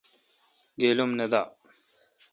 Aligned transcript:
گیل 0.79 0.99
ام 1.03 1.11
نہ 1.17 1.25
دہ۔ 1.31 1.41